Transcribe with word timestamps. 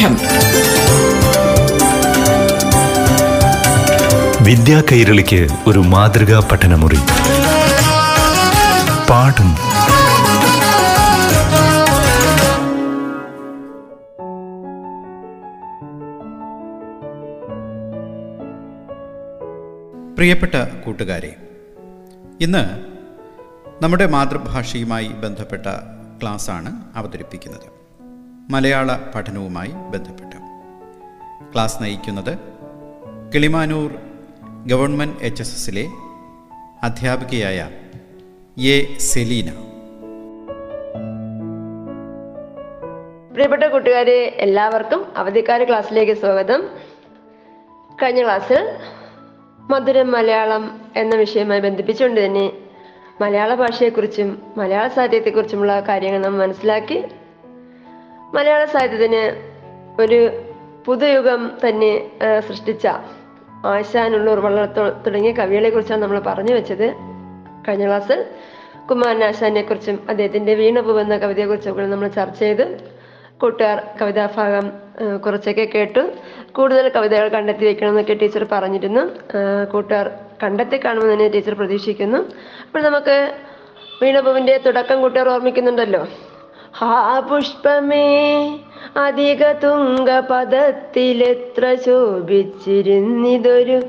പാഠം 0.00 0.14
വിദ്യാ 4.44 4.82
കൈരളിക്ക് 4.92 5.48
ഒരു 5.66 5.78
മാതൃകാ 5.78 6.48
പഠനമുറി. 6.52 7.00
പാഠം. 9.10 9.50
പ്രിയപ്പെട്ട 20.14 20.54
കൂട്ടുകാരെ 20.84 21.36
ഇന്ന് 22.40 22.64
നമ്മുടെ 23.82 24.06
മാതൃഭാഷയുമായി 24.06 25.08
ബന്ധപ്പെട്ട 25.08 25.66
ക്ലാസ്സാണ് 26.22 26.72
അവതരിപ്പിക്കുന്നത്. 26.96 27.79
മലയാള 28.50 28.96
പഠനവുമായി 29.14 29.68
ബന്ധപ്പെട്ടു. 29.68 30.36
ക്ലാസ് 31.52 31.82
നയിക്കുന്നത് 31.82 32.38
കിളിമാനൂർ 33.34 33.94
ഗവൺമെന്റ് 34.66 35.16
എച്ച് 35.22 35.42
എസ് 35.42 35.54
എസിലെ 35.54 35.84
അധ്യാപികയായ 36.82 37.70
എ 38.60 38.98
സെലീന. 38.98 39.50
പ്രിയപ്പെട്ട 43.32 43.64
കൂട്ടുകാരെ 43.64 44.34
എല്ലാവർക്കും 44.36 45.06
അവധിക്കാല 45.16 45.64
ക്ലാസ്സിലേക്ക് 45.64 46.12
സ്വാഗതം. 46.12 46.68
കഴിഞ്ഞ 48.02 48.24
ക്ലാസ്സിൽ 48.24 48.78
മധുരം 49.60 50.12
മലയാളം 50.12 50.80
എന്ന 50.96 51.16
വിഷയവുമായി 51.16 51.60
ബന്ധിപ്പിച്ചുകൊണ്ട് 51.60 52.26
തന്നെ 52.26 52.52
മലയാള 53.20 53.54
ഭാഷയെക്കുറിച്ചും 53.54 54.42
മലയാള 54.56 54.88
സാഹിത്യത്തെക്കുറിച്ചുമുള്ള 54.88 55.80
കാര്യങ്ങൾ 55.80 56.18
നാം 56.18 56.38
മനസ്സിലാക്കി 56.38 57.04
മലയാള 58.34 58.64
സാഹിത്യത്തിന് 58.64 59.22
ഒരു 60.00 60.18
പുതുയുഗം 60.86 61.40
തന്നെ 61.62 61.92
സൃഷ്ടിച്ച 62.48 62.88
ആശാനുള്ളൂർ 63.66 64.38
വള്ളത്തോ 64.40 64.84
തുടങ്ങിയ 65.06 65.32
കവികളെ 65.32 65.70
കുറിച്ചാണ് 65.70 66.02
നമ്മൾ 66.02 66.18
പറഞ്ഞു 66.26 66.52
വെച്ചത്. 66.54 66.86
കഴിഞ്ഞ 67.68 67.86
ക്ലാസ്സിൽ 67.86 68.20
കുമാരൻ 68.90 69.24
ആശാനെ 69.24 69.62
കുറിച്ചും 69.62 70.06
അദ്ദേഹത്തിന്റെ 70.08 70.54
വീണപൂവ് 70.54 71.00
എന്ന 71.00 71.16
കവിതയെക്കുറിച്ചൊക്കെ 71.16 71.86
നമ്മൾ 71.94 72.08
ചർച്ച 72.08 72.38
ചെയ്ത്. 72.38 72.64
കൂട്ടുകാർ 73.40 73.78
കവിതാഭാഗം 74.00 74.66
കുറച്ചൊക്കെ 75.24 75.64
കേട്ടു. 75.74 76.02
കൂടുതൽ 76.56 76.88
കവിതകൾ 76.96 77.28
കണ്ടെത്തി 77.28 77.64
വെക്കണമെന്നൊക്കെ 77.66 78.14
ടീച്ചർ 78.14 78.46
പറഞ്ഞിരുന്നു. 78.52 79.04
കൂട്ടുകാർ 79.72 80.10
കണ്ടെത്തി 80.42 80.76
കാണുമെന്ന് 80.84 81.12
തന്നെ 81.12 81.28
ടീച്ചർ 81.28 81.54
പ്രതീക്ഷിക്കുന്നു. 81.54 82.18
അപ്പോൾ 82.66 82.82
നമുക്ക് 82.88 83.16
വീണപൂവിന്റെ 84.02 84.56
തുടക്കം 84.66 85.00
കൂട്ടുകാർ 85.00 85.28
ഓർമ്മിക്കുന്നുണ്ടല്ലോ? 85.28 86.02
ഹാ 86.76 87.20
പുഷ്പമേ 87.20 88.58
അധിക 88.96 89.52
തുങ്ക 89.52 90.20
പദത്തിലെത്ര 90.20 91.76
ശോഭിച്ചിരുന്നിതൊരു 91.86 93.82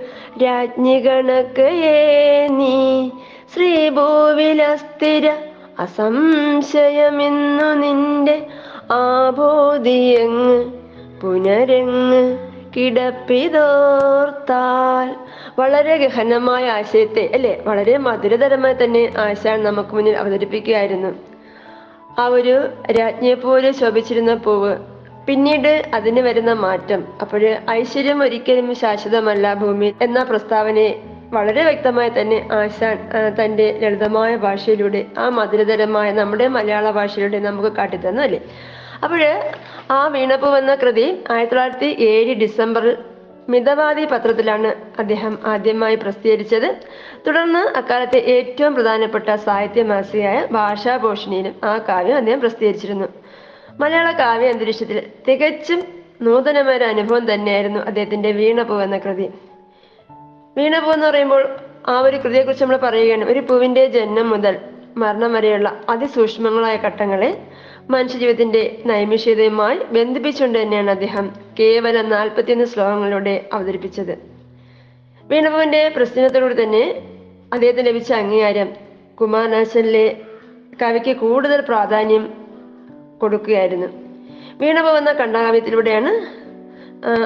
രാജ്ഞി 0.44 1.00
കണക്കയേ 1.00 2.48
നീ. 2.48 3.10
ശ്രീഭൂവിലസ്ഥിര 3.54 5.34
അസംശയമെന്നു 5.80 7.74
നിന്റെ 7.74 8.46
ആബോധിയങ്ങ് 8.92 10.72
പുനരങ്ങ് 11.22 12.38
കിടപ്പിതോർത്താൽ. 12.78 15.16
വളരെ 15.60 15.98
ഗഹനമായ 15.98 16.70
ആശയത്തെ 16.70 17.30
അല്ലെ? 17.34 17.62
വളരെ 17.66 17.98
മധുരതരമായി 17.98 18.74
തന്നെ 18.74 19.14
ആശാൻ 19.18 19.64
നമുക്ക് 19.64 19.96
മുന്നിൽ 19.96 20.18
അവതരിപ്പിക്കുകയായിരുന്നു. 20.18 21.31
ആ 22.20 22.28
ഒരു 22.28 22.56
രാജ്ഞിയെ 22.92 23.34
പോലെ 23.34 23.72
ശോഭിച്ചിരുന്ന 23.72 24.34
പൂവ്. 24.36 24.78
പിന്നീട് 25.28 25.92
അതിന് 25.94 26.22
വരുന്ന 26.22 26.54
മാറ്റം. 26.54 27.06
അപ്പോൾ 27.22 27.44
ഐശ്വര്യം 27.70 28.24
ഒരിക്കലും 28.24 28.76
ശാശ്വതമല്ല 28.76 29.54
ഭൂമി 29.54 29.94
എന്ന 30.02 30.24
പ്രസ്താവനയെ 30.24 30.92
വളരെ 31.34 31.64
വ്യക്തമായി 31.64 32.10
തന്നെ 32.10 32.50
ആശാൻ 32.52 32.98
തന്റെ 33.40 33.80
ലളിതമായ 33.82 34.36
ഭാഷയിലൂടെ 34.36 35.06
ആ 35.18 35.30
മധുരതരമായ 35.30 36.12
നമ്മുടെ 36.12 36.48
മലയാള 36.48 36.92
ഭാഷയിലൂടെ 36.92 37.40
നമുക്ക് 37.40 37.72
കാട്ടിത്തന്നു 37.76 38.22
അല്ലേ 38.22 38.40
അപ്പോൾ 39.04 39.22
ആ 39.92 40.08
വീണപ്പൂ 40.08 40.56
എന്ന 40.56 40.76
കൃതി 40.76 41.24
ആയിരത്തി 41.32 41.56
തൊള്ളായിരത്തി 41.56 41.86
ഏഴ് 41.86 42.34
ഡിസംബറിൽ 42.34 42.98
മിതവാദി 43.50 44.06
പത്രത്തിലാണ് 44.06 44.74
അദ്ദേഹം 45.00 45.40
ആദ്യമായി 45.46 45.96
പ്രസിദ്ധീകരിച്ചത്. 45.96 46.76
തുടർന്ന് 47.28 47.78
അക്കാലത്തെ 47.78 48.18
ഏറ്റവും 48.18 48.74
പ്രധാനപ്പെട്ട 48.74 49.36
സാഹിത്യ 49.36 49.84
മാസികയായ 49.84 50.48
ഭാഷാഭൂഷണിയിലും 50.52 51.56
ആ 51.64 51.78
കാവ്യം 51.78 52.18
അദ്ദേഹം 52.18 52.40
പ്രസിദ്ധീകരിച്ചിരുന്നു. 52.40 53.08
മലയാള 53.80 54.12
കാവ്യ 54.12 54.50
അന്തരീക്ഷത്തിൽ 54.50 55.04
തികച്ചും 55.28 55.84
നൂതനമായ 56.22 56.78
ഒരു 56.78 56.84
അനുഭവം 56.84 57.34
തന്നെയായിരുന്നു 57.34 57.80
അദ്ദേഹത്തിന്റെ 57.80 58.32
വീണപൂ 58.32 58.82
എന്ന 58.82 58.98
കൃതി. 58.98 59.30
വീണപൂ 60.58 60.92
എന്ന് 60.92 61.08
പറയുമ്പോൾ 61.08 61.50
ആ 61.88 62.00
ഒരു 62.00 62.18
കൃതിയെക്കുറിച്ച് 62.18 62.64
നമ്മൾ 62.64 62.78
പറയുകയാണ്. 62.78 63.26
ഒരു 63.26 63.40
പൂവിന്റെ 63.40 63.86
ജന്മം 63.86 64.30
മുതൽ 64.30 64.60
മരണം 64.98 65.34
വരെയുള്ള 65.34 65.82
അതിസൂക്ഷ്മങ്ങളായ 65.90 66.78
ഘട്ടങ്ങളെ 66.78 67.38
മനുഷ്യജീവിതത്തിന്റെ 67.90 68.84
നൈമിഷികതയുമായി 68.86 69.78
ബന്ധിപ്പിച്ചുകൊണ്ട് 69.78 70.62
തന്നെയാണ് 70.62 70.90
അദ്ദേഹം 70.90 71.32
കേവലം 71.60 72.10
നാൽപ്പത്തിയൊന്ന് 72.10 72.66
ശ്ലോകങ്ങളിലൂടെ 72.66 73.50
അവതരിപ്പിച്ചത്. 73.54 74.20
വീണപൂവിന്റെ 75.24 75.94
പ്രശ്നത്തോടുകൂടി 75.96 76.64
തന്നെ 76.64 77.02
അദ്ദേഹത്തിന് 77.54 77.88
ലഭിച്ച 77.88 78.14
അംഗീകാരം 78.14 78.70
കുമാരനാശനിലെ 79.22 80.18
കവിക്ക് 80.82 81.16
കൂടുതൽ 81.16 81.62
പ്രാധാന്യം 81.62 82.34
കൊടുക്കുകയായിരുന്നു. 83.22 83.88
വീണപൂ 84.58 84.90
എന്ന 84.90 85.12
കണ്ടാകാവ്യത്തിലൂടെയാണ് 85.12 86.42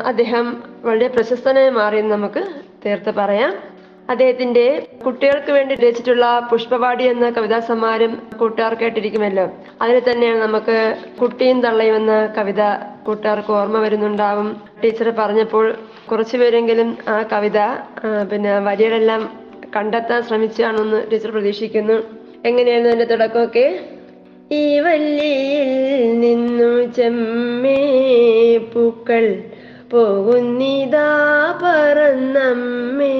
അദ്ദേഹം 0.07 0.63
വളരെ 0.83 1.07
പ്രശസ്തനായി 1.07 1.69
മാറിയെന്ന് 1.69 2.11
നമുക്ക് 2.11 2.47
തീർത്ത് 2.85 3.15
പറയാം. 3.15 3.74
അദ്ദേഹത്തിന്റെ 4.09 4.65
കുട്ടികൾക്ക് 5.05 5.51
വേണ്ടി 5.51 5.75
രചിച്ചിട്ടുള്ള 5.75 6.25
പുഷ്പവാടി 6.51 7.03
എന്ന 7.03 7.29
കവിതാ 7.29 7.59
സമാരം 7.59 8.11
കൂട്ടുകാർ 8.39 8.73
കേട്ടിരിക്കുമല്ലോ 8.73 9.45
അതിൽ 9.81 9.97
തന്നെയാണ് 9.99 10.39
നമുക്ക് 10.41 10.75
കുട്ടിയും 11.21 11.61
തള്ളയും 11.61 11.95
എന്ന 11.95 12.15
കവിത 12.37 12.61
കൂട്ടുകാർക്ക് 13.05 13.51
ഓർമ്മ 13.53 13.79
വരുന്നുണ്ടാവും. 13.79 14.47
ടീച്ചർ 14.83 15.09
പറഞ്ഞപ്പോൾ 15.19 15.65
കുറച്ചുപേരെങ്കിലും 16.11 16.97
ആ 17.07 17.15
കവിത 17.31 17.59
പിന്നെ 18.31 18.59
വരികളെല്ലാം 18.59 19.21
കണ്ടെത്താൻ 19.75 20.21
ശ്രമിച്ചാണെന്ന് 20.23 21.11
ടീച്ചർ 21.11 21.31
പ്രതീക്ഷിക്കുന്നു. 21.31 21.97
എങ്ങനെയായിരുന്നു 22.45 22.89
അതിന്റെ 22.89 23.07
തുടക്കമൊക്കെ? 23.15 23.67
ഈ 24.51 24.79
വല്ലിയിൽ 24.79 25.69
നിന്നു 26.19 26.71
ചെമ്മേ 26.97 27.79
പൂക്കൾ 28.73 29.23
പോകുന്നിതാ 29.95 31.09
പറന്നമ്മേ. 31.63 33.17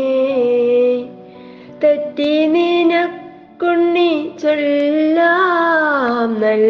തെറ്റി 1.84 2.46
നിനക്കുണ്ണി 2.46 4.31
ചൊല്ലാം 4.41 6.41
നൽ 6.41 6.64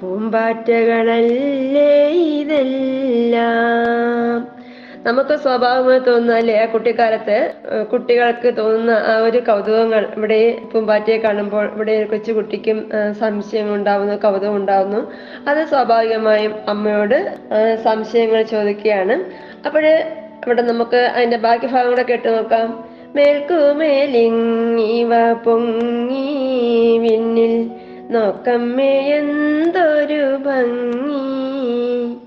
പൂമ്പാറ്റകളല്ലേ 0.00 1.94
ഇതെല്ലാം. 2.40 4.59
നമുക്ക് 5.06 5.36
സ്വാഭാവികമായി 5.36 5.98
തോന്നുന്ന 5.98 6.32
അല്ലെ? 6.32 6.62
ആ 6.62 6.64
കുട്ടിക്കാലത്ത് 6.64 7.54
കുട്ടികൾക്ക് 7.92 8.56
തോന്നുന്ന 8.56 8.90
ആ 8.90 9.18
ഒരു 9.18 9.38
കൗതുകങ്ങൾ 9.38 10.08
ഇവിടെ 10.16 10.58
പൂമ്പാറ്റയെ 10.72 11.18
കാണുമ്പോൾ 11.18 11.74
ഇവിടെ 11.74 12.04
കൊച്ചു 12.04 12.32
കുട്ടിക്കും 12.32 12.90
സംശയം 13.20 13.74
ഉണ്ടാവുന്നു 13.74 14.14
കൗതുകം 14.14 14.56
ഉണ്ടാവുന്നു. 14.56 15.12
അത് 15.48 15.66
സ്വാഭാവികമായും 15.66 16.54
അമ്മയോട് 16.68 17.38
സംശയങ്ങൾ 17.84 18.42
ചോദിക്കുകയാണ്. 18.42 19.24
അപ്പോഴ് 19.66 20.12
ഇവിടെ 20.46 20.62
നമുക്ക് 20.62 20.96
അതിന്റെ 20.96 21.36
ബാക്കി 21.36 21.66
ഭാഗം 21.66 21.90
കൂടെ 21.90 22.02
കേട്ട് 22.02 22.36
നോക്കാം. 22.36 22.84
മേൽക്കുമേലിങ്ങിവ 23.14 25.32
പൊങ്ങി 25.32 26.98
വിണ്ണിൽ 26.98 27.70
നോക്കമ്മേ 28.10 29.18
എന്തൊരു 29.18 30.38
ഭംഗി. 30.46 32.19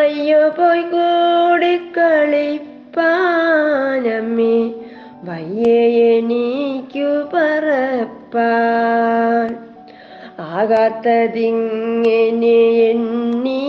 അയ്യോ 0.00 0.40
പോയി 0.56 0.84
കൂടി 0.92 1.74
കളിപ്പാനമ്മേ 1.96 2.46
വയ്യേ 5.26 5.76
എനിക്കു 6.14 7.10
പറപ്പാൻ. 7.32 9.50
ആകാത്തതിങ്ങനെ 10.54 12.56
എണ്ണി 12.88 13.62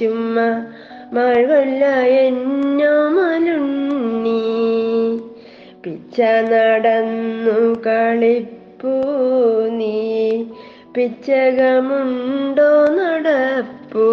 ചുമ്മാ 0.00 0.48
മഴകൊല്ല 1.14 1.82
എന്നോ 2.24 2.92
മലുണ്ണി 3.16 4.42
പിച്ച 5.84 6.18
നടന്നു 6.50 7.56
കളിപ്പൂ 7.86 8.94
നീ 9.78 9.96
പിച്ചകമുണ്ടോ 10.94 12.70
നടപ്പൂ. 12.98 14.06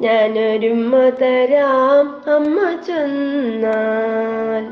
ഞാനൊരുമ്മ 0.00 1.10
തരാം 1.20 2.34
അമ്മ 2.34 2.80
ചെന്നാൽ 2.86 4.64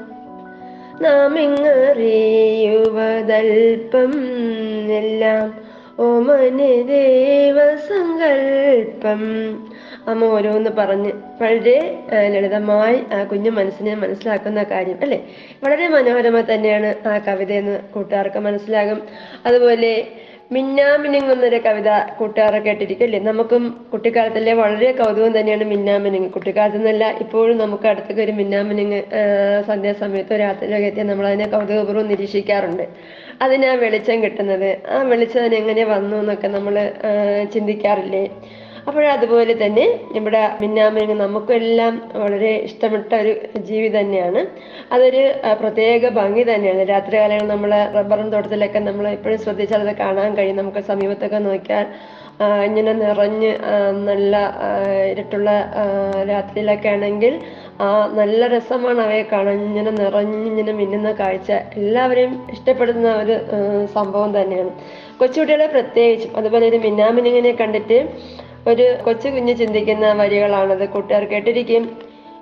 നാം 1.03 1.41
ഇങ്ങറിയുവതൽപ്പം 1.41 4.13
എല്ലാം 4.99 5.68
ഓമനെ 6.01 6.83
ദേവസങ്കൽപ്പം 6.83 9.21
അമ്മ 10.09 10.25
ഓരോന്ന് 10.25 10.71
പറഞ്ഞ് 10.71 11.13
വളരെ 11.43 11.99
ലളിതമായി 12.29 13.03
ആ 13.13 13.25
കുഞ്ഞു 13.25 13.51
മനസ്സിനെ 13.51 13.95
മനസ്സിലാക്കുന്ന 13.95 14.63
കാര്യം 14.63 14.99
അല്ലെ? 15.03 15.21
വളരെ 15.65 15.89
മനോഹരമായി 15.89 16.55
തന്നെയാണ് 16.55 17.09
ആ 17.09 17.19
കവിത 17.19 17.53
എന്ന് 17.53 17.81
കൂട്ടുകാർക്ക് 17.81 18.39
മനസ്സിലാകും. 18.39 19.03
അതുപോലെ 19.47 20.07
മിന്നാമിനുങ്ങുന്നൊരു 20.51 21.59
കവിത 21.65 21.89
കൂട്ടുകാരെ 22.19 22.59
കേട്ടിരിക്കും 22.67 23.07
അല്ലേ 23.07 23.19
നമുക്കും 23.27 23.63
കുട്ടിക്കാലത്തിലെ 23.93 24.53
വളരെ 24.61 24.91
കൗതുകം 25.01 25.33
തന്നെയാണ് 25.39 25.65
മിന്നാമിനുങ്ങ്. 25.73 26.31
കുട്ടിക്കാലത്ത് 26.37 26.79
നിന്നല്ല 26.79 27.05
ഇപ്പോഴും 27.25 27.57
നമുക്ക് 27.63 27.87
അടുത്തൊക്കെ 27.91 28.23
ഒരു 28.27 28.35
മിന്നാമിനുങ്ങ് 28.39 29.01
സന്ധ്യാസമയത്തോ 29.69 30.37
രാത്രിയിലൊക്കെ 30.45 30.89
എത്തിയാൽ 30.91 31.09
നമ്മൾ 31.11 31.27
അതിനെ 31.31 31.49
കൗതുകപൂർവം 31.55 32.09
നിരീക്ഷിക്കാറുണ്ട്. 32.13 32.85
അതിനാ 33.47 33.73
വെളിച്ചം 33.85 34.19
കിട്ടുന്നത്. 34.25 34.71
ആ 34.95 35.03
വെളിച്ചം 35.13 35.41
അതിന് 35.43 35.59
എങ്ങനെ 35.63 35.85
വന്നു 35.95 36.17
എന്നൊക്കെ 36.23 36.49
നമ്മൾ 36.57 36.75
ചിന്തിക്കാറില്ലേ? 37.55 38.25
അപ്പോഴതുപോലെ 38.89 39.55
തന്നെ 39.65 39.87
നമ്മുടെ 40.15 40.43
മിന്നാമിനുങ്ങ് 40.61 41.17
നമുക്കെല്ലാം 41.25 41.95
വളരെ 42.23 42.53
ഇഷ്ടപ്പെട്ട 42.69 43.11
ഒരു 43.23 43.33
ജീവി 43.69 43.89
തന്നെയാണ്. 43.99 44.41
അതൊരു 44.95 45.23
പ്രത്യേക 45.63 46.11
ഭംഗി 46.21 46.45
തന്നെയാണ്. 46.53 46.83
രാത്രി 46.93 47.09
രാത്രികാലങ്ങളിൽ 47.09 47.51
നമ്മൾ 47.53 47.71
റബ്ബറും 47.97 48.29
തോട്ടത്തിലൊക്കെ 48.33 48.81
നമ്മൾ 48.87 49.05
എപ്പോഴും 49.09 49.39
ശ്രദ്ധിച്ചാൽ 49.45 49.83
അത് 49.87 49.95
കാണാൻ 50.03 50.31
കഴിയും. 50.39 50.57
നമുക്ക് 50.61 50.81
സമീപത്തൊക്കെ 50.89 51.39
നോക്കിയാൽ 51.49 51.87
ഇങ്ങനെ 52.69 52.93
നിറഞ്ഞ് 53.03 53.53
നല്ല 54.09 54.35
ഇരുട്ടുള്ള 55.11 55.51
രാത്രിയിലൊക്കെ 56.33 56.89
ആണെങ്കിൽ 56.89 57.33
ആ 57.85 57.87
നല്ല 58.21 58.41
രസമാണ് 58.55 59.01
അവയെ 59.07 59.25
കാണാൻ. 59.33 59.59
ഇങ്ങനെ 59.69 59.93
നിറഞ്ഞിങ്ങനെ 60.03 60.73
മിന്നുന്ന 60.81 61.13
കാഴ്ച 61.21 61.51
എല്ലാവരെയും 61.81 62.35
ഇഷ്ടപ്പെടുന്ന 62.57 63.09
ഒരു 63.23 63.37
സംഭവം 63.97 64.33
തന്നെയാണ്. 64.39 64.73
കൊച്ചുകുട്ടികളെ 65.21 65.67
പ്രത്യേകിച്ചും 65.77 66.37
അതുപോലെ 66.41 66.67
ഒരു 66.73 66.81
മിന്നാമിനിങ്ങനെ 66.87 67.53
കണ്ടിട്ട് 67.63 67.99
ഒരു 68.69 68.97
കൊച്ചു 69.05 69.29
കുഞ്ഞ് 69.29 69.57
ചിന്തിക്കുന്ന 69.57 70.13
വരികളാണത്. 70.13 70.89
കൂട്ടുകാർ 70.89 71.25
കേട്ടിരിക്കും. 71.25 71.85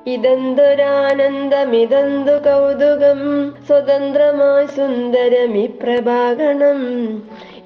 ഇതെന്തൊരാനന്ദം 0.06 1.76
ഇതെന്തു 1.76 2.34
കൗതുകം 2.46 3.20
സ്വതന്ത്രമായി 3.66 4.66
സുന്ദരമി 4.66 5.66
പ്രഭാകണം. 5.82 6.80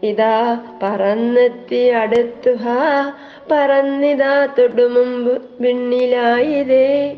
ഇതാ 0.03 0.59
പറന്നെത്തി 0.83 1.89
അടുത്തു 1.89 2.53
ഹാ 2.55 3.13
പറന്നിതാ 3.51 4.49
തൊടുമുമ്പ് 4.59 5.43
പിന്നിലായിരേ 5.63 7.17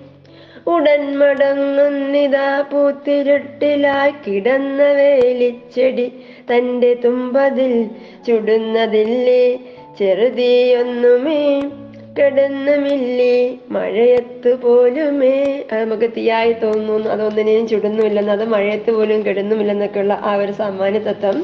ഉടൻ 0.66 1.18
മടങ്ങുന്നിതാ 1.18 2.48
പൂത്തിരുട്ടിലായി 2.72 4.12
കിടന്ന 4.26 4.82
വേലിച്ചെടി 4.92 6.12
തന്റെ 6.50 6.94
തുമ്പതിൽ 6.94 7.74
ചുടുന്നതില്ലേ. 8.26 9.58
ചെറുതീയൊന്നുമേ 9.98 11.40
കിടന്നുമില്ലേ? 12.18 13.34
മഴയത്ത് 13.70 14.50
പോലുമേ. 14.62 15.36
അത് 15.72 15.84
നമുക്ക് 15.84 16.10
തീയായി 16.16 16.52
തോന്നുന്നു. 16.52 17.10
അതൊന്നിനെയും 17.10 17.68
ചുടുന്നുമില്ലെന്ന് 17.68 18.32
അത് 18.32 18.44
മഴയത്ത് 18.44 18.90
പോലും 18.90 19.26
കിടന്നുമില്ലെന്നൊക്കെയുള്ള 19.26 20.14
ആ 20.22 20.34
ഒരു 20.34 20.52
സാമാന്യ 20.52 20.98
തത്വം 20.98 21.38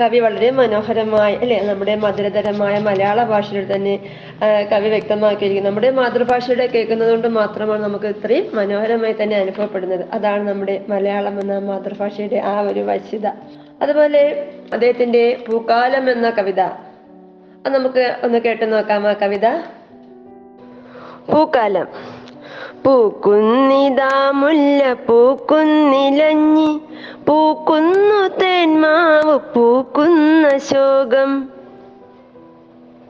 കവി 0.00 0.18
വളരെ 0.18 0.50
മനോഹരമായി 0.50 1.34
അല്ലെ? 1.34 1.60
നമ്മുടെ 1.60 1.94
മധുരതരമായ 1.94 2.78
മലയാള 2.78 3.24
ഭാഷയിൽ 3.24 3.74
തന്നെ 3.74 3.94
കവി 4.72 4.88
വ്യക്തമാക്കിയിരിക്കുന്നു. 4.88 5.70
നമ്മുടെ 5.70 5.90
മാതൃഭാഷയുടെ 5.90 6.66
കേൾക്കുന്നത് 6.66 7.10
കൊണ്ട് 7.10 7.28
മാത്രമാണ് 7.28 7.82
നമുക്ക് 7.82 8.06
ഇത്രയും 8.06 8.56
മനോഹരമായി 8.56 9.14
തന്നെ 9.22 9.36
അനുഭവപ്പെടുന്നത്. 9.36 10.04
അതാണ് 10.12 10.48
നമ്മുടെ 10.48 10.80
മലയാളം 10.88 11.40
എന്ന 11.40 11.58
മാതൃഭാഷയുടെ 11.70 12.36
ആ 12.36 12.60
ഒരു 12.60 12.80
വശ്യത 12.80 13.26
അതുപോലെ 13.82 14.22
അദ്ദേഹത്തിന്റെ 14.72 15.24
പൂക്കാലം 15.48 16.04
എന്ന 16.12 16.30
കവിത 16.30 16.60
അത് 17.66 17.74
നമുക്ക് 17.74 18.16
ഒന്ന് 18.24 18.38
കേട്ടു 18.38 18.64
നോക്കാം 18.64 19.02
കവിത. 19.02 19.48
പൂക്കാലം. 21.32 21.86
പൂക്കുന്നിതാ 22.84 24.30
മുല്ല 24.30 24.92
പൂക്കുന്നിലഞ്ഞി 24.92 26.80
പൂക്കുന്നു 27.28 28.28
തേന്മാവ് 28.28 29.38
പൂക്കുന്ന 29.54 30.58
ശോകം. 30.58 31.48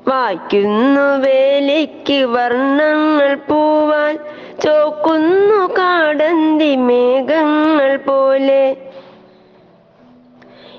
വായിക്കുന്നു 0.09 1.19
വേലിക്ക് 1.19 2.25
വർണങ്ങൾ 2.25 3.35
പൂവാൽ 3.35 4.19
ചോക്കുന്നു 4.65 5.67
കാടന്തി 5.67 6.77
മേഘങ്ങൾ 6.77 7.97
പോലെ. 7.97 8.77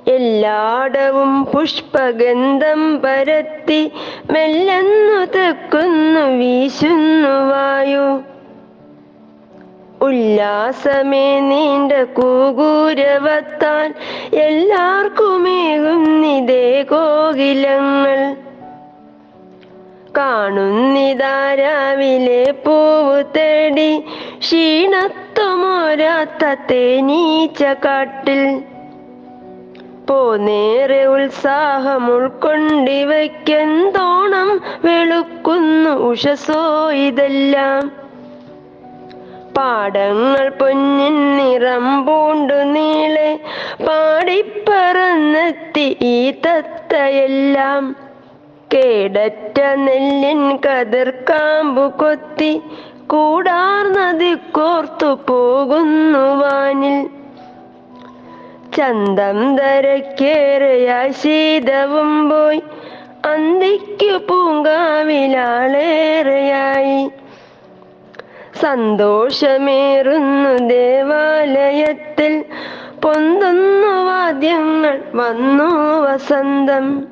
എല്ലാടവും 0.07 1.45
പുഷ്പഗന്ധം 1.45 3.01
പരത്തി 3.01 3.91
മെല്ലെന്നു 4.31 5.25
തെക്കുന്നു 5.25 6.19
വീശുന്നു 6.19 7.49
വായു. 7.49 8.21
ഉല്ലാസമേ 10.01 11.39
നീണ്ട 11.39 11.91
കൂകൂരവത്താൽ 11.91 13.93
എല്ലാവർക്കുമേകുന്നിതേ 14.33 16.83
കോകിലങ്ങൾ. 16.83 18.35
കാണുന്നിതാ 20.17 21.53
രാവിലെ 21.53 22.51
പൂവ് 22.51 23.23
തേടി 23.35 24.03
ക്ഷീണത്വമോരാത്ത 24.37 26.55
തേനീച്ച 26.71 27.63
കാട്ടിൽ 27.63 28.61
പോന്നേറെ 30.09 31.05
ഉത്സാഹം 31.05 32.11
ഉൾക്കൊണ്ടിവയ്ക്കെന്തോണം 32.11 34.61
വെളുക്കുന്നു 34.85 35.89
ഉഷസോ 35.89 36.91
ഇതെല്ലാം. 36.91 37.91
പാടങ്ങൾ 39.57 40.49
പൊന്നിൻ 40.49 41.37
നിറം 41.37 42.05
പൂണ്ടു 42.05 42.53
നീളെ 42.53 43.39
പാടിപ്പറന്നെത്തി 43.87 45.97
ഈ 46.01 46.31
തത്തയെല്ലാം. 46.31 47.95
കേടറ്റ 48.73 49.61
നെല്ലിൻ 49.75 50.55
കതിർക്കാമ്പു 50.55 51.81
കൊത്തി 51.81 52.61
കൂടാർന്നതി 53.07 54.33
കോർത്തു 54.33 55.19
പോകുന്നു 55.29 56.19
വാനിൽ. 56.19 57.16
ചന്തം 58.77 59.55
ധരക്കേറെയായി 59.55 61.09
ശീതവും 61.09 62.29
പോയി. 62.29 62.63
അന്തിക്കു 63.25 64.17
പൂങ്കാവിലാളേറെയായി. 64.17 67.11
സന്തോഷമേറുന്നു 68.59 70.67
ദേവാലയത്തിൽ. 70.67 72.45
പൊന്തുന്നു 73.03 73.87
വാദ്യങ്ങൾ 73.87 75.01
വന്നു 75.15 76.01
വസന്തം. 76.01 77.07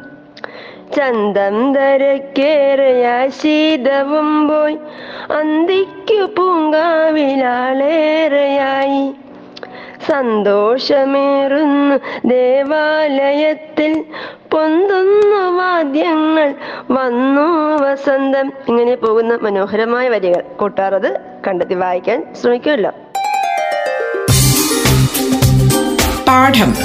ചന്തം 0.97 1.73
ധരക്കേറെയായി 1.73 3.27
ശീതവും 3.27 4.47
പോയി. 4.47 4.77
അന്തിക്കു 5.31 6.29
പൂങ്കാവിലാളേറെയായി. 6.37 9.24
സന്തോഷമേറുന്നു. 10.07 11.95
ദേവാലയത്തിൽ 12.27 14.05
പൊന്തുന്നു 14.51 15.63
വാദ്യങ്ങൾ. 15.63 16.53
വന്നു 16.91 17.77
വസന്തം. 17.83 18.51
ഇങ്ങനെ 18.67 18.95
പോകുന്ന 18.95 19.39
മനോഹരമായ 19.41 20.09
വരികൾ 20.09 20.41
കൂട്ടാറത് 20.59 21.19
കണ്ടെത്തി 21.47 21.73
വായിക്കാൻ 21.73 22.35
ശ്രമിക്കുമല്ലോ. 22.41 22.91
പാഠം. 26.27 26.75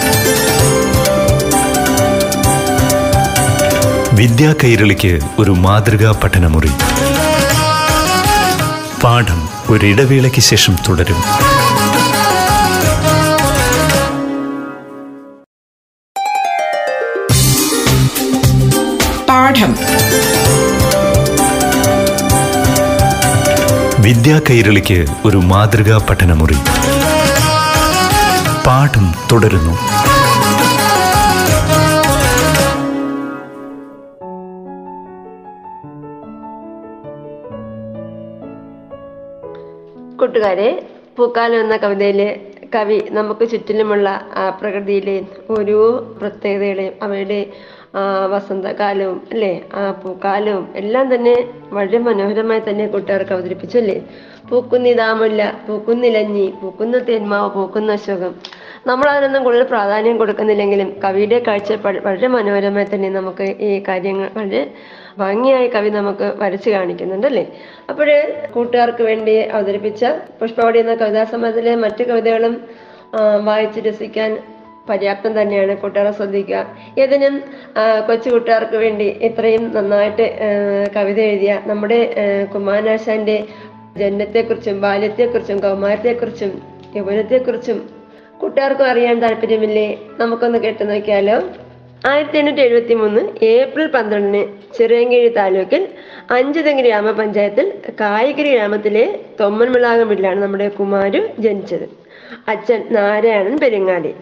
വിദ്യാ 4.17 4.55
കൈരളിക്ക് 4.65 5.19
ഒരു 5.39 5.51
മാതൃകാ 5.51 6.21
പഠനമുറി. 6.25 6.71
പാഠം 9.05 9.49
ഒരിടവേളയ്ക്ക് 9.71 10.41
ശേഷം 10.41 10.77
തുടരും. 10.89 11.60
പാഠം 19.61 19.73
വിദ്യാ 24.03 24.37
കൈരളിക്ക് 24.51 24.99
ഒരു 25.27 25.39
മാതൃകാ 25.51 25.97
പഠനമുറി. 26.11 26.59
പാഠം 28.67 29.07
തുടരുന്നു. 29.33 29.75
കൂട്ടുകാരെ 40.17 40.71
പൂക്കാലം 41.17 41.61
എന്ന 41.61 41.77
കവിതയിലെ 41.77 42.29
കവി 42.75 42.99
നമുക്ക് 43.11 43.45
ചുറ്റിലുമുള്ള 43.51 44.09
പ്രകൃതിയിലെ 44.61 45.17
ഓരോ 45.51 45.81
പ്രത്യേകതയുടെയും 46.21 46.93
അവയുടെ 47.03 47.41
വസന്തകാലവും 48.33 49.19
അല്ലേ? 49.33 49.53
ആ 49.75 49.91
പൂക്കാലവും 50.03 50.67
എല്ലാം 50.77 51.07
തന്നെ 51.15 51.35
വളരെ 51.77 51.99
മനോഹരമായി 51.99 52.63
തന്നെ 52.69 52.87
കൂട്ടുകാർക്ക് 52.87 53.33
അവതരിപ്പിച്ചു 53.33 53.79
അല്ലേ 53.79 53.97
പൂക്കുന്നിതാമുല്ല 54.51 55.43
പൂക്കുന്നിലഞ്ഞി 55.67 56.47
പൂക്കുന്ന 56.61 56.99
തേന്മാവ് 57.09 57.49
പൂക്കുന്ന 57.57 57.93
അശോകം. 57.93 58.33
നമ്മൾ 58.87 59.07
അതിനൊന്നും 59.11 59.43
കൂടുതൽ 59.45 59.65
പ്രാധാന്യം 59.73 60.17
കൊടുക്കുന്നില്ലെങ്കിലും 60.19 61.01
കവിയുടെ 61.05 61.39
കാഴ്ചപ്പാട് 61.49 61.99
വളരെ 61.99 62.29
മനോഹരമായി 62.29 62.89
തന്നെ 62.95 63.11
നമുക്ക് 63.11 63.47
ഈ 63.61 63.71
കാര്യങ്ങൾ 63.89 64.29
വളരെ 64.37 64.63
ഭംഗിയായി 65.19 65.69
കവി 65.69 65.91
നമുക്ക് 65.91 66.27
വരച്ചു 66.43 66.71
കാണിക്കുന്നുണ്ട് 66.71 67.27
അല്ലേ? 67.27 67.45
അപ്പോഴേ 67.91 68.19
കൂട്ടുകാർക്ക് 68.55 69.03
വേണ്ടി 69.03 69.35
അവതരിപ്പിച്ച 69.57 70.03
പുഷ്പവടി 70.41 70.79
എന്ന 70.79 70.95
കവിതാ 70.95 71.25
സമാജത്തിലെ 71.35 71.75
മറ്റു 71.85 72.03
കവിതകളും 72.03 72.55
വായിച്ച് 73.45 73.81
രസിക്കാൻ 73.81 74.31
പര്യാപ്തം 74.91 75.33
തന്നെയാണ് 75.41 75.75
കൂട്ടുകാരെ 75.83 76.13
ശ്രദ്ധിക്കുക. 76.19 76.61
ഏതിനും 77.03 77.35
കൊച്ചു 78.09 78.29
കുട്ടികൾക്ക് 78.35 78.79
വേണ്ടി 78.85 79.09
ഇത്രയും 79.29 79.65
നന്നായിട്ട് 79.77 80.27
കവിത 80.97 81.19
എഴുതിയ 81.31 81.55
നമ്മുടെ 81.71 82.01
കുമാരനാശാന്റെ 82.55 83.39
ജന്മത്തെക്കുറിച്ചും 84.01 84.77
ബാല്യത്തെക്കുറിച്ചും 84.87 85.59
കൗമാരത്തെക്കുറിച്ചും 85.67 86.53
യൗവനത്തെക്കുറിച്ചും 86.99 87.81
കൂട്ടുകാർക്കും 88.41 88.87
അറിയാൻ 88.93 89.17
താല്പര്യമില്ലേ? 89.23 89.89
നമുക്കൊന്ന് 90.21 90.59
കേട്ടു 90.59 90.85
നോക്കിയാലോ. 90.91 91.35
ആയിരത്തി 92.11 92.39
എണ്ണൂറ്റി 92.41 92.63
എഴുപത്തി 92.67 92.95
മൂന്ന് 93.01 93.23
ഏപ്രിൽ 93.47 93.87
പന്ത്രണ്ടിന് 93.95 94.41
ചിറയൻകീഴ് 94.77 95.31
താലൂക്കിൽ 95.39 95.83
അഞ്ചുതെങ്ങ് 96.37 96.85
ഗ്രാമപഞ്ചായത്തിൽ 96.87 97.67
കായികരി 98.01 98.51
ഗ്രാമത്തിലെ 98.55 99.05
തൊമ്മൻമിളാകം 99.41 100.09
വീട്ടിലാണ് 100.11 100.41
നമ്മുടെ 100.45 100.69
കുമാരു 100.79 101.21
ജനിച്ചത്. 101.45 101.87
അച്ഛൻ 102.53 102.81
നാരായണൻ 102.97 103.57
പെരിങ്ങാടി 103.63 104.13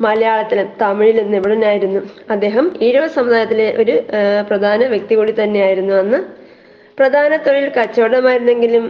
മലയാളത്തിലും 0.00 0.68
തമിഴിലും 0.82 1.30
നിപുണനായിരുന്നു 1.30 2.00
അദ്ദേഹം 2.30 2.66
ഈഴവ 2.82 3.06
സമുദായത്തിലെ 3.06 3.74
ഒരു 3.78 4.02
പ്രധാന 4.50 4.84
വ്യക്തി 4.84 5.14
കൂടി 5.14 5.32
തന്നെയായിരുന്നു 5.32 5.94
അന്ന്. 5.94 6.18
പ്രധാന 6.98 7.36
തൊഴിൽ 7.36 7.68
കച്ചവടമായിരുന്നെങ്കിലും 7.68 8.84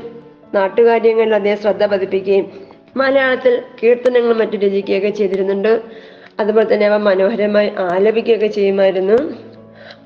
നാട്ടുകാര്യങ്ങളിൽ 0.54 1.34
അദ്ദേഹം 1.34 1.58
ശ്രദ്ധ 1.58 1.84
പതിപ്പിക്കുകയും 1.86 2.46
മലയാളത്തിൽ 2.96 3.62
കീർത്തനങ്ങളും 3.82 4.38
മറ്റും 4.38 4.60
രചിക്കുകയൊക്കെ 4.60 5.08
ചെയ്തിരുന്നുണ്ട്. 5.08 5.72
അതുപോലെ 6.40 6.74
തന്നെ 6.74 6.86
അവ 6.86 6.96
മനോഹരമായി 6.96 7.70
ആലപിക്കുകയൊക്കെ 7.78 8.46
ചെയ്യുമായിരുന്നു. 8.46 9.18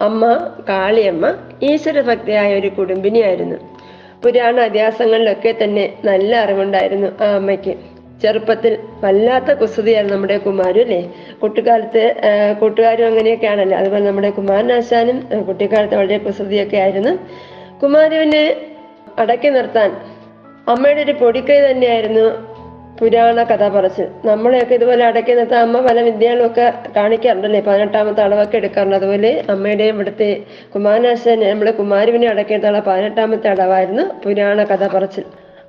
അമ്മ 0.00 0.22
കാളിയമ്മ 0.68 1.26
ഈശ്വരഭക്തിയായ 1.62 2.58
ഒരു 2.60 2.68
കുടുംബിനിയായിരുന്നു. 2.68 3.56
പുരാണ 4.22 4.60
ഇതിഹാസങ്ങളിലൊക്കെ 4.60 5.54
തന്നെ 5.62 5.84
നല്ല 6.04 6.36
അറിവുണ്ടായിരുന്നു 6.36 7.08
ആ 7.22 7.28
അമ്മയ്ക്ക്. 7.40 7.74
ചെറുപ്പത്തിൽ 8.24 8.72
വല്ലാത്ത 9.04 9.52
കുസൃതിയാണ് 9.52 10.08
നമ്മുടെ 10.12 10.36
കുമാരും 10.46 10.82
അല്ലേ? 10.86 11.00
കുട്ടിക്കാലത്ത് 11.42 12.02
കൂട്ടുകാരും 12.60 13.06
അങ്ങനെയൊക്കെയാണല്ലോ. 13.06 13.76
അതുപോലെ 13.78 14.04
നമ്മുടെ 14.04 14.30
കുമാരനാശാനും 14.30 15.18
കുട്ടിക്കാലത്ത് 15.48 15.96
വളരെ 15.96 16.18
കുസൃതിയൊക്കെ 16.18 16.76
ആയിരുന്നു. 16.76 17.12
കുമാരുവിനെ 17.82 18.44
അടക്കി 19.18 19.48
നിർത്താൻ 19.48 19.90
അമ്മയുടെ 20.68 21.00
ഒരു 21.00 21.12
പൊടിക്കൈ 21.12 21.58
തന്നെയായിരുന്നു 21.60 22.26
പുരാണ 22.98 23.42
കഥ 23.42 23.64
പറച്ചിൽ. 23.68 24.06
നമ്മളെയൊക്കെ 24.24 24.74
ഇതുപോലെ 24.74 25.02
അടക്കി 25.04 25.32
നിർത്താൻ 25.32 25.60
അമ്മ 25.60 25.80
പല 25.86 26.00
വിദ്യകളും 26.00 26.44
ഒക്കെ 26.46 26.66
കാണിക്കാറുണ്ടല്ലേ? 26.96 27.60
പതിനെട്ടാമത്തെ 27.60 28.22
അളവൊക്കെ 28.26 28.56
എടുക്കാറുണ്ട്. 28.56 28.96
അതുപോലെ 28.96 29.30
അമ്മയുടെ 29.50 29.84
ഇവിടുത്തെ 29.84 30.28
കുമാരനാശൻ 30.74 31.40
നമ്മളെ 31.50 31.72
കുമാരുവിനെ 31.80 32.28
അടക്കി 32.28 32.52
നിർത്താനുള്ള 32.52 32.82
പതിനെട്ടാമത്തെ 32.90 33.48
അടവായിരുന്നു 33.48 34.04
പുരാണ 34.24 34.64
കഥ 34.64 34.86
പറച്ചിൽ. 34.96 35.26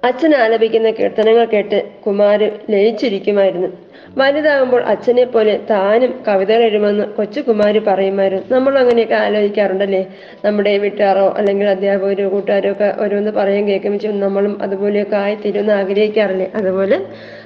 അച്ഛൻ 0.08 0.36
ആലപിക്കുന്ന 0.36 0.90
കീർത്തനങ്ങൾ 0.92 1.46
കേട്ട് 1.46 1.78
കുമാരൻ 2.06 2.52
ലയിച്ചിരിക്കുമായിരുന്നു. 2.70 3.70
വലുതാകുമ്പോൾ 4.18 4.82
അച്ഛനെ 4.84 5.24
പോലെ 5.24 5.54
താനും 5.70 6.12
കവിതകൾ 6.28 6.64
എഴുതുമെന്ന് 6.66 7.06
കൊച്ചു 7.18 7.40
കുമാരി 7.48 7.80
പറയുമായിരുന്നു. 7.80 8.56
നമ്മൾ 8.56 8.74
അങ്ങനെയൊക്കെ 8.80 9.16
ആലോചിക്കാറുണ്ടല്ലേ? 9.16 10.02
നമ്മുടെ 10.46 10.74
വീട്ടുകാരോ 10.78 11.26
അല്ലെങ്കിൽ 11.38 11.68
അധ്യാപകരോ 11.68 12.28
കൂട്ടുകാരോ 12.30 12.72
ഒക്കെ 12.72 12.90
ഓരോന്ന് 13.04 13.32
പറയും 13.32 13.68
കേൾക്കും 13.68 14.20
നമ്മളും 14.20 14.54
അതുപോലെയൊക്കെ 14.62 15.16
ആയി 15.16 15.36
തീരുമെന്ന് 15.36 15.74
ആഗ്രഹിക്കാറില്ലേ? 15.74 16.52
അതുപോലെ 16.56 17.00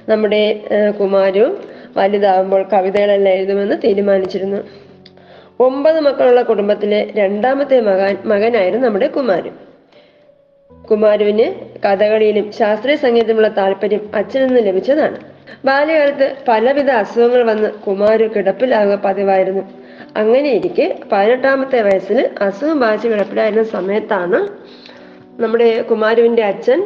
നമ്മുടെ 0.10 0.44
കുമാരും 1.00 1.58
വലുതാകുമ്പോൾ 1.98 2.62
കവിതകളെല്ലാം 2.74 3.36
എഴുതുമെന്ന് 3.36 3.78
തീരുമാനിച്ചിരുന്നു. 3.84 4.62
ഒമ്പത് 5.60 6.00
മക്കളുള്ള 6.00 6.42
കുടുംബത്തിലെ 6.42 7.00
രണ്ടാമത്തെ 7.16 7.80
മകൻ 7.90 8.18
മകനായിരുന്നു 8.26 8.86
നമ്മുടെ 8.88 9.08
കുമാരൻ. 9.08 9.69
കുമാരുവിന് 10.92 11.48
കഥകളിയിലും 11.86 12.52
ശാസ്ത്രീയ 12.52 12.96
സംഗീതമുള്ള 12.96 13.48
താല്പര്യം 13.48 14.10
അച്ഛനിൽ 14.16 14.48
നിന്ന് 14.48 14.62
ലഭിച്ചതാണ്. 14.68 15.18
ബാല്യകാലത്ത് 15.66 16.36
പലവിധ 16.48 16.90
അസുഖങ്ങൾ 16.90 17.44
വന്ന് 17.44 17.70
കുമാരു 17.70 18.32
കിടപ്പിലാകുക 18.36 18.96
പതിവായിരുന്നു. 19.06 19.64
അങ്ങനെയിരിക്കെ 20.18 21.00
പതിനെട്ടാമത്തെ 21.12 21.82
വയസ്സിൽ 21.82 22.30
അസുഖം 22.42 22.80
ബാധിച്ച് 22.80 23.08
കിടപ്പിലായിരുന്ന 23.08 23.64
സമയത്താണ് 23.64 24.48
നമ്മുടെ 25.42 25.82
കുമാരുവിന്റെ 25.82 26.44
അച്ഛൻ 26.44 26.80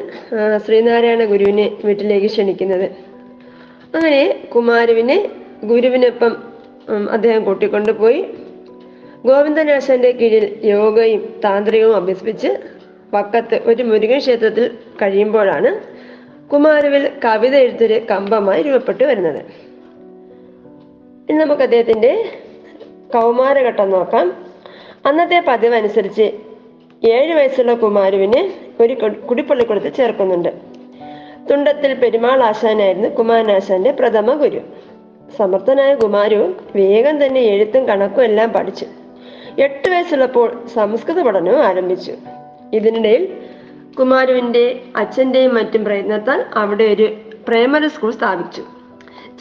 ശ്രീനാരായണ 0.65 1.23
ഗുരുവിനെ 1.25 1.71
വീട്ടിലേക്ക് 1.85 2.27
ക്ഷണിക്കുന്നത്. 2.27 2.85
അങ്ങനെ 3.95 4.47
കുമാരുവിനെ 4.55 5.29
ഗുരുവിനൊപ്പം 5.63 6.33
അദ്ദേഹം 7.11 7.43
കൂട്ടിക്കൊണ്ടുപോയി. 7.43 8.25
ഗോവിന്ദനാശന്റെ 9.25 10.11
കീഴിൽ 10.11 10.45
യോഗയും 10.63 11.41
താന്ത്രികവും 11.43 11.95
അഭ്യസിപ്പിച്ച് 11.95 12.49
വക്കത്ത് 13.13 13.55
ഒരു 13.55 13.83
മുരുകൻ 13.83 14.17
ക്ഷേത്രത്തിൽ 14.17 14.77
കഴിയുമ്പോഴാണ് 15.01 15.79
കുമാരവിൽ 16.49 17.11
കവിത 17.25 17.55
എഴുത്തൊരു 17.55 18.01
കമ്പമായി 18.11 18.61
രൂപപ്പെട്ടു 18.61 19.03
വരുന്നത്. 19.03 19.45
ഇനി 21.29 21.37
നമുക്ക് 21.37 21.61
അദ്ദേഹത്തിന്റെ 21.61 22.25
കൗമാരഘട്ടം 23.13 23.89
നോക്കാം. 23.89 24.45
അന്നത്തെ 25.05 25.43
പതിവ് 25.47 25.75
അനുസരിച്ച് 25.75 26.31
ഏഴ് 27.03 27.33
വയസ്സുള്ള 27.33 27.73
കുമാരുവിന് 27.73 28.51
ഒരു 28.83 28.93
കുടിപ്പള്ളിക്കുളത്ത് 29.29 29.93
ചേർക്കുന്നുണ്ട്. 29.93 30.49
തുണ്ടത്തിൽ 31.51 31.93
പെരുമാൾ 31.93 32.43
ആശാനായിരുന്നു 32.43 33.09
കുമാരനാശാന്റെ 33.09 33.91
പ്രഥമ 33.91 34.33
ഗുരു. 34.33 34.61
സമർത്ഥനായ 35.37 35.95
കുമാരു 35.95 36.55
വേഗം 36.75 37.25
തന്നെ 37.25 37.41
എഴുത്തും 37.41 37.87
കണക്കും 37.87 38.23
എല്ലാം 38.23 38.53
പഠിച്ചു. 38.53 38.85
എട്ട് 39.59 39.89
വയസ്സുള്ളപ്പോൾ 39.89 40.65
സംസ്കൃത 40.73 41.21
പഠനവും 41.21 41.63
ആരംഭിച്ചു. 41.63 42.13
ഇതിനിടയിൽ 42.73 43.37
കുമാരുവിന്റെ 43.99 44.83
അച്ഛന്റെയും 44.95 45.55
മറ്റും 45.55 45.85
പ്രയത്നത്താൽ 45.85 46.45
അവിടെ 46.53 46.83
ഒരു 46.83 47.15
പ്രൈമറി 47.47 47.87
സ്കൂൾ 47.87 48.11
സ്ഥാപിച്ചു. 48.11 48.63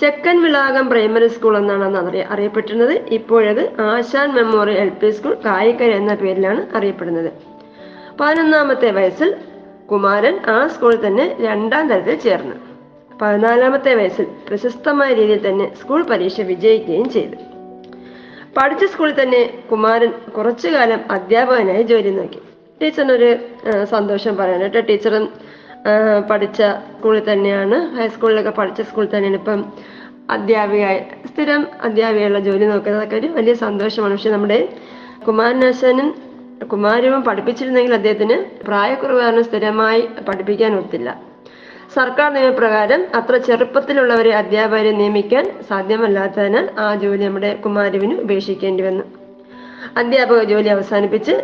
ചെക്കൻ 0.00 0.42
വിളാകം 0.42 0.88
പ്രൈമറി 0.88 1.26
സ്കൂൾ 1.26 1.58
എന്നാണ് 1.58 1.84
അന്ന് 1.84 1.98
അറിയ 1.98 2.26
അറിയപ്പെട്ടിരുന്നത്. 2.30 3.00
ഇപ്പോഴത് 3.08 3.80
Asan 3.80 4.34
memorial 4.34 4.76
L 4.76 4.88
P 4.88 5.10
school 5.10 5.34
Kayikkara 5.44 5.90
എന്ന 5.90 6.14
പേരിലാണ് 6.14 6.76
അറിയപ്പെടുന്നത്. 6.76 7.30
പതിനൊന്നാമത്തെ 8.20 8.90
വയസ്സിൽ 8.90 9.36
കുമാരൻ 9.90 10.40
ആ 10.46 10.68
സ്കൂളിൽ 10.68 11.06
തന്നെ 11.06 11.36
രണ്ടാം 11.40 11.88
തരത്തിൽ 11.88 12.14
ചേർന്നു. 12.14 12.56
പതിനാലാമത്തെ 13.22 13.94
വയസ്സിൽ 13.94 14.26
പ്രശസ്തമായ 14.48 15.14
രീതിയിൽ 15.14 15.48
തന്നെ 15.48 15.74
സ്കൂൾ 15.74 16.02
പരീക്ഷ 16.02 16.40
വിജയിക്കുകയും 16.40 17.10
ചെയ്തു. 17.10 17.36
പഠിച്ച 18.56 18.84
സ്കൂളിൽ 18.84 19.22
തന്നെ 19.22 19.62
കുമാരൻ 19.70 20.12
കുറച്ചു 20.36 20.68
കാലം 20.68 21.00
അധ്യാപകനായി 21.10 21.82
ജോലി 21.82 22.10
നോക്കി. 22.10 22.38
ടീച്ചറിനൊരു 22.82 23.30
സന്തോഷം 23.84 24.36
പറയാൻ 24.36 24.60
കേട്ടോ. 24.60 24.80
ടീച്ചറും 24.80 25.24
പഠിച്ച 26.30 26.62
സ്കൂളിൽ 26.62 27.32
തന്നെയാണ്. 27.32 27.76
ഹൈസ്കൂളിലൊക്കെ 27.96 28.50
പഠിച്ച 28.50 28.80
സ്കൂളിൽ 28.82 29.10
തന്നെയാണ് 29.14 29.36
ഇപ്പം 29.36 29.60
അധ്യാപികയായി. 30.30 31.00
സ്ഥിരം 31.30 31.66
അധ്യാപികയുള്ള 31.82 32.38
ജോലി 32.38 32.64
നോക്കുന്നതൊക്കെ 32.64 33.16
ഒരു 33.16 33.26
വലിയ 33.26 33.54
സന്തോഷമാണ്. 33.64 34.14
പക്ഷെ 34.14 34.30
നമ്മുടെ 34.30 34.68
കുമാരനാശാനും 35.28 36.08
കുമാരവും 36.72 37.22
പഠിപ്പിച്ചിരുന്നെങ്കിൽ 37.24 37.94
അദ്ദേഹത്തിന് 37.94 38.36
പ്രായക്കുറവ് 38.66 39.20
കാരണം 39.20 39.44
സ്ഥിരമായി 39.44 40.02
പഠിപ്പിക്കാൻ 40.28 40.72
ഒത്തില്ല. 40.78 41.08
സർക്കാർ 41.94 42.28
നിയമപ്രകാരം 42.32 43.00
അത്ര 43.14 43.36
ചെറുപ്പത്തിലുള്ളവരെ 43.36 44.32
അധ്യാപകരെ 44.34 44.90
നിയമിക്കാൻ 44.90 45.44
സാധ്യമല്ലാത്തതിനാൽ 45.68 46.70
ആ 46.78 46.94
ജോലി 46.94 47.24
നമ്മുടെ 47.24 47.50
കുമാരവിന് 47.64 48.14
ഉപേക്ഷിക്കേണ്ടി 48.20 48.82
വന്നു. 48.82 49.04
അധ്യാപക 49.96 50.42
ജോലി 50.42 50.68
അവസാനിപ്പിച്ച് 50.68 51.34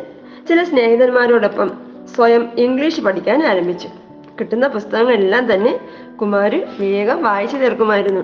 ചില 0.49 0.64
സ്നേഹിതന്മാരോടൊപ്പം 0.64 1.71
സ്വയം 2.17 2.49
ഇംഗ്ലീഷ് 2.59 3.00
പഠിക്കാൻ 3.00 3.47
ആരംഭിച്ചു. 3.47 3.88
കിട്ടുന്ന 4.40 4.67
പുസ്തകങ്ങളെല്ലാം 4.67 5.55
തന്നെ 5.55 5.81
കുമാര് 6.21 6.64
വേഗം 6.81 7.23
വായിച്ചു 7.23 7.57
തീർക്കുമായിരുന്നു. 7.57 8.21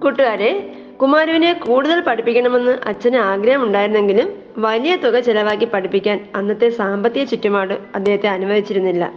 കൂട്ടുകാരെ 0.00 0.76
കുമാരുവിനെ 1.02 1.52
കൂടുതൽ 1.52 2.00
പഠിപ്പിക്കണമെന്ന് 2.00 2.78
അച്ഛന് 2.86 3.16
ആഗ്രഹമുണ്ടായിരുന്നെങ്കിലും 3.16 4.42
വലിയ 4.56 4.96
തുക 4.96 5.20
ചെലവാക്കി 5.20 5.64
പഠിപ്പിക്കാൻ 5.64 6.28
അന്നത്തെ 6.34 6.68
സാമ്പത്തിക 6.68 7.24
ചുറ്റുപാട് 7.24 7.74
അദ്ദേഹത്തെ 7.94 8.28
അനുവദിച്ചിരുന്നില്ല. 8.28 9.12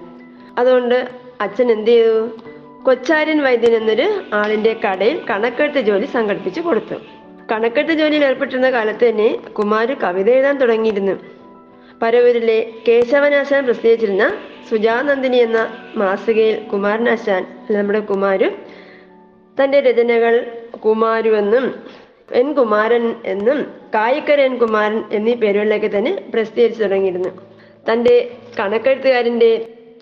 അതുകൊണ്ട് 0.58 1.10
അച്ഛൻ 1.42 1.72
എന്ത് 1.72 1.92
ചെയ്തു? 1.92 2.30
കൊച്ചാര്യൻ 2.84 3.44
വൈദ്യൻ 3.44 3.74
എന്നൊരു 3.74 4.22
ആളിന്റെ 4.34 4.80
കടയിൽ 4.86 5.22
കണക്കെഴുത്ത് 5.30 5.80
ജോലി 5.80 6.06
സംഘടിപ്പിച്ചു 6.06 6.62
കൊടുത്തു. 6.62 7.17
കണക്കെഴുത്ത് 7.52 7.94
ജോലിയിൽ 7.94 8.26
ഏർപ്പെട്ടിരുന്ന 8.26 8.72
കാലത്ത് 8.72 9.10
തന്നെ 9.10 9.40
കുമാര് 9.58 9.94
കവിത 10.04 10.30
എഴുതാൻ 10.30 10.58
തുടങ്ങിയിരുന്നു. 10.58 11.12
പരവൂരിലെ 12.02 12.72
കേശവനാശാൻ 12.88 13.66
പ്രസിദ്ധീകരിച്ചിരുന്ന 13.66 14.34
സുജാനന്ദിനി 14.70 15.38
എന്ന 15.38 15.60
മാസികയിൽ 15.96 16.64
കുമാരനാശാൻ 16.64 17.44
നമ്മുടെ 17.72 18.00
കുമാരു 18.00 18.52
തന്റെ 19.58 19.80
രചനകൾ 19.80 20.52
കുമാരു 20.78 21.30
എന്നും 21.30 21.76
എൻ 22.32 22.54
കുമാരൻ 22.54 23.16
എന്നും 23.26 23.60
കായിക്കര 23.96 24.42
എൻ 24.42 24.58
കുമാരൻ 24.58 25.04
എന്നീ 25.12 25.34
പേരുകളിലേക്ക് 25.34 25.98
തന്നെ 25.98 26.24
പ്രസിദ്ധീകരിച്ചു 26.34 26.84
തുടങ്ങിയിരുന്നു. 26.84 27.30
തന്റെ 27.92 28.32
കണക്കെഴുത്തുകാരന്റെ 28.60 29.52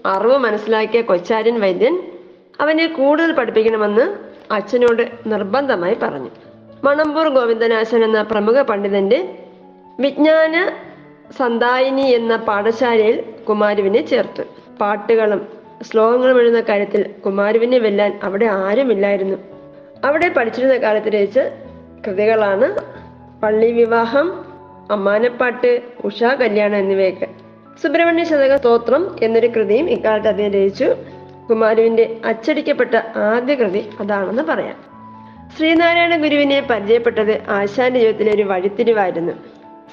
അറിവ് 0.05 0.37
മനസ്സിലാക്കിയ 0.37 1.01
കൊച്ചാരൻ 1.01 1.59
വൈദ്യൻ 1.59 2.03
അവനെ 2.59 2.87
കൂടുതൽ 2.87 3.31
പഠിപ്പിക്കണമെന്ന് 3.31 4.05
അച്ഛനോട് 4.53 5.03
നിർബന്ധമായി 5.27 5.97
പറഞ്ഞു. 6.01 6.29
മണമ്പൂർ 6.85 7.27
ഗോവിന്ദനാശൻ 7.27 8.03
എന്ന 8.03 8.21
പ്രമുഖ 8.21 8.61
പണ്ഡിതന്റെ 8.61 9.39
വിജ്ഞാന 9.99 10.71
സന്തായിനി 11.37 12.01
എന്ന 12.01 12.35
പാഠശാലയിൽ 12.35 13.23
കുമാരുവിനെ 13.49 14.05
ചേർത്തു. 14.05 14.41
പാട്ടുകളും 14.81 15.47
ശ്ലോകങ്ങളും 15.83 16.39
എഴുതുന്ന 16.39 16.61
കാര്യത്തിൽ 16.61 17.09
കുമാരുവിനെ 17.25 17.77
വെല്ലാൻ 17.77 18.19
അവിടെ 18.23 18.45
ആരുമില്ലായിരുന്നു. 18.45 19.37
അവിടെ 20.05 20.29
പഠിച്ചിരുന്ന 20.29 20.77
കാലത്ത് 20.77 21.07
രചിച്ച 21.07 21.39
കൃതികളാണ് 22.07 22.75
പള്ളി 23.41 23.71
വിവാഹം 23.71 24.45
അമ്മാനപ്പാട്ട് 24.91 25.81
ഉഷാ 26.03 26.33
കല്യാണം 26.33 26.77
എന്നിവയൊക്കെ. 26.77 27.27
സുബ്രഹ്മണ്യ 27.83 28.23
ശതക 28.23 28.55
സ്തോത്രം 28.55 29.15
എന്നൊരു 29.21 29.47
കൃതിയും 29.47 29.89
ഇക്കാലത്ത് 29.89 30.27
അദ്ദേഹം 30.27 30.51
രചിച്ചു. 30.51 30.95
കുമാരുവിന്റെ 31.49 32.17
അച്ചടിക്കപ്പെട്ട 32.25 32.95
ആദ്യ 33.17 33.55
കൃതി 33.55 33.89
അതാണെന്ന് 33.99 34.43
പറയാം. 34.43 34.94
ശ്രീനാരായണ 35.57 36.15
ഗുരുവിനെ 36.15 36.67
പരിചയപ്പെട്ടത് 36.69 37.43
ആശാന്റെ 37.49 37.99
ജീവിതത്തിലെ 37.99 38.33
ഒരു 38.33 38.43
വഴിത്തിരിവായിരുന്നു. 38.43 39.31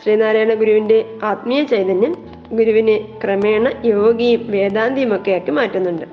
ശ്രീനാരായണ 0.03 0.55
ഗുരുവിന്റെ 0.55 1.05
ആത്മീയ 1.23 1.65
ചൈതന്യം 1.65 2.27
ഗുരുവിനെ 2.53 3.19
ക്രമേണ 3.25 3.83
യോഗിയും 3.85 4.51
വേദാന്തിയും 4.51 5.17
ഒക്കെ 5.17 5.33
ആക്കി 5.33 5.51
മാറ്റുന്നുണ്ട്. 5.51 6.07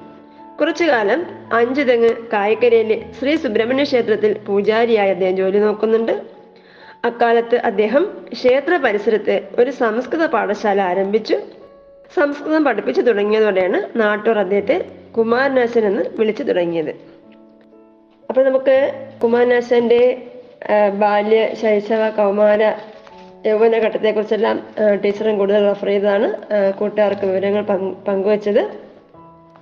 കുറച്ചു 0.59 0.83
കാലം 0.83 1.25
അഞ്ചു 1.53 1.81
തെങ്ങ് 1.81 2.09
കായക്കരയിലെ 2.33 3.05
ശ്രീ 3.19 3.35
സുബ്രഹ്മണ്യ 3.35 3.83
ക്ഷേത്രത്തിൽ 3.83 4.33
പൂജാരിയായി 4.33 5.09
അദ്ദേഹം 5.09 5.35
ജോലി 5.35 5.59
നോക്കുന്നുണ്ട്. 5.59 6.21
അക്കാലത്ത് 7.05 7.55
അദ്ദേഹം 7.55 8.07
ക്ഷേത്ര 8.33 8.77
പരിസരത്ത് 8.77 9.41
ഒരു 9.59 9.71
സംസ്കൃത 9.71 10.25
പാഠശാല 10.25 10.81
ആരംഭിച്ചു. 10.81 11.39
സംസ്കൃതം 12.15 12.63
പഠിപ്പിച്ചു 12.63 13.01
തുടങ്ങിയതോടെയാണ് 13.01 13.81
നാട്ടൂർ 13.95 14.39
അദ്ദേഹത്തെ 14.39 14.85
കുമാരനാശൻ 15.17 15.85
എന്ന് 15.85 16.03
വിളിച്ചു 16.19 16.43
തുടങ്ങിയത്. 16.43 16.89
അപ്പൊ 18.29 18.43
നമുക്ക് 18.43 19.08
കുമാരനാശന്റെ 19.23 20.01
ബാല്യ 21.01 21.39
ശൈശവ 21.61 22.03
കൗമാര 22.17 22.61
യൗവന 23.45 23.77
ഘട്ടത്തെക്കുറിച്ചെല്ലാം 23.85 24.55
കുറിച്ചെല്ലാം 24.57 24.97
ടീച്ചറും 25.03 25.35
കൂടുതൽ 25.37 25.61
റെഫർ 25.67 25.87
ചെയ്തതാണ്. 25.87 26.27
കൂട്ടുകാർക്ക് 26.79 27.25
വിവരങ്ങൾ 27.29 27.61
പങ്ക് 27.61 27.97
പങ്കുവച്ചത്. 28.07 28.61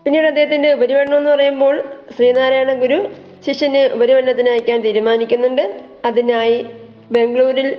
പിന്നീട് 0.04 0.28
അദ്ദേഹത്തിന്റെ 0.32 0.70
ഉപരിപഠനം 0.74 1.18
എന്ന് 1.18 1.32
പറയുമ്പോൾ 1.32 1.76
ശ്രീനാരായണ 2.16 2.74
ഗുരു 2.84 3.00
ശിഷ്യന് 3.48 3.82
ഉപരിപഠനത്തിന് 3.96 4.50
അയക്കാൻ 4.50 4.80
തീരുമാനിക്കുന്നുണ്ട്. 4.82 5.64
അതിനായി 6.06 6.60
ബംഗളൂരിൽ 7.12 7.70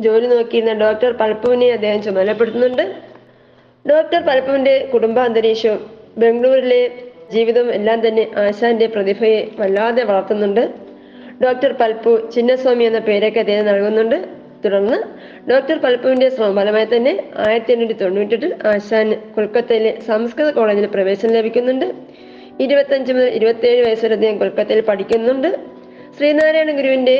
ജോലി 0.00 0.26
നോക്കിയിരുന്ന 0.26 0.74
ഡോക്ടർ 0.84 1.10
പൽപ്പുവിനെ 1.12 1.68
അദ്ദേഹം 1.78 2.02
ചുമതലപ്പെടുത്തുന്നുണ്ട്. 2.02 2.84
ഡോക്ടർ 3.90 4.20
പൽപ്പുവിന്റെ 4.28 4.76
കുടുംബാന്തരീക്ഷവും 4.92 5.80
ബംഗളൂരിലെ 6.18 6.82
ജീവിതവും 7.32 7.68
എല്ലാം 7.78 7.98
തന്നെ 8.06 8.24
ആശാന്റെ 8.46 8.86
പ്രതിഭയെ 8.94 9.38
വല്ലാതെ 9.58 10.02
വളർത്തുന്നുണ്ട്. 10.10 10.64
ഡോക്ടർ 11.44 11.72
പൽപ്പു 11.72 12.30
ചിന്നസ്വാമി 12.34 12.84
എന്ന 12.84 12.98
പേരൊക്കെ 12.98 13.40
അദ്ദേഹം 13.40 13.66
നൽകുന്നുണ്ട്. 13.66 14.16
തുടർന്ന് 14.64 14.98
ഡോക്ടർ 15.50 15.78
പൽപ്പുവിന്റെ 15.78 16.28
ഫലമായി 16.28 16.84
തന്നെ 16.84 17.12
ആയിരത്തി 17.48 17.72
എണ്ണൂറ്റി 17.72 17.92
തൊണ്ണൂറ്റെട്ടിൽ 17.92 18.54
ആശാന് 18.66 19.14
കൊൽക്കത്തയിലെ 19.34 19.98
സംസ്കൃത 20.06 20.50
കോളേജിൽ 20.50 20.86
പ്രവേശനം 20.86 21.32
ലഭിക്കുന്നുണ്ട്. 21.32 21.86
ഇരുപത്തഞ്ച് 22.60 23.12
മുതൽ 23.12 23.28
ഇരുപത്തിയേഴ് 23.28 23.86
വയസ്സ് 23.86 24.04
വരെ 24.04 24.14
അദ്ദേഹം 24.14 24.38
കൊൽക്കത്തയിൽ 24.38 24.80
പഠിക്കുന്നുണ്ട്. 24.80 25.48
ശ്രീനാരായണ 26.18 26.70
ഗുരുവിന്റെ 26.70 27.16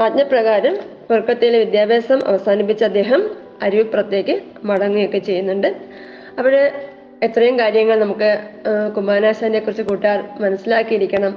ആജ്ഞപ്രകാരം 0.00 0.76
കൊൽക്കത്തയിലെ 1.08 1.58
വിദ്യാഭ്യാസം 1.58 2.20
അവസാനിപ്പിച്ച 2.26 2.84
അദ്ദേഹം 2.84 3.30
അരുവിപ്പുറത്തേക്ക് 3.62 4.40
മടങ്ങുകയൊക്കെ 4.64 5.18
ചെയ്യുന്നുണ്ട്. 5.18 5.76
അവിടെ 6.38 6.72
എത്രയും 7.22 7.58
കാര്യങ്ങൾ 7.58 8.00
നമുക്ക് 8.00 8.38
കുമാരനാശാനെ 8.96 9.60
കുറിച്ച് 9.60 9.82
കൂട്ടുകാർ 9.82 10.24
മനസ്സിലാക്കിയിരിക്കണം. 10.40 11.32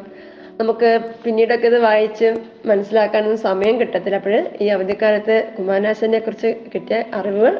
നമുക്ക് 0.61 0.99
പിന്നീടൊക്കെ 1.23 1.67
ഇത് 1.67 1.79
വായിച്ച് 1.79 2.35
മനസ്സിലാക്കാനൊന്നും 2.65 3.37
സമയം 3.37 3.79
കിട്ടത്തില്ല. 3.79 4.15
അപ്പോൾ 4.15 4.47
ഈ 4.61 4.67
അവധിക്കാലത്ത് 4.67 5.43
കുമാരനാശാനെ 5.57 6.19
കുറിച്ച് 6.19 6.55
കിട്ടിയ 6.75 7.03
അറിവുകൾ 7.13 7.59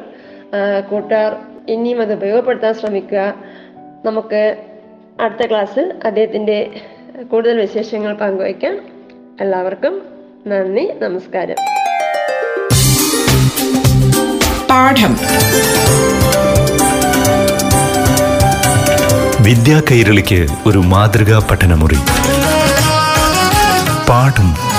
കൂട്ടുകാർ 0.90 1.36
ഇനിയും 1.68 2.00
അത് 2.00 2.12
ഉപയോഗപ്പെടുത്താൻ 2.12 2.74
ശ്രമിക്കുക. 2.74 3.34
നമുക്ക് 4.04 4.56
അടുത്ത 5.20 5.48
ക്ലാസ്സിൽ 5.48 5.92
അദ്ദേഹത്തിന്റെ 6.04 6.70
കൂടുതൽ 7.30 7.60
വിശേഷങ്ങൾ 7.60 8.14
പങ്കുവയ്ക്കാം 8.14 8.80
എല്ലാവർക്കും 9.40 10.02
നന്ദി 10.46 10.92
നമസ്കാരം. 10.98 11.56
പാഠം. 14.70 15.12
വിദ്യാ 19.44 19.82
കൈരളിക്ക് 19.90 20.46
ഒരു 20.66 20.78
മാതൃകാ 20.78 21.48
പഠനമുറി. 21.50 21.96
പാഠം 24.34 24.71